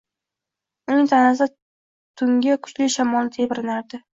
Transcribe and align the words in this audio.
Uning 0.91 1.09
tanasi 1.11 1.47
tungi 2.23 2.59
kuchli 2.65 2.91
shamolda 2.97 3.35
tebranardi 3.37 4.05